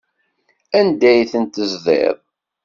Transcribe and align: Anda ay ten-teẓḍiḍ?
Anda 0.79 1.07
ay 1.11 1.21
ten-teẓḍiḍ? 1.31 2.17